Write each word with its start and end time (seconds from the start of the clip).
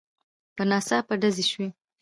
يو 0.57 0.63
ناڅاپه 0.71 1.13
ډزې 1.21 1.45
شوې. 1.51 1.67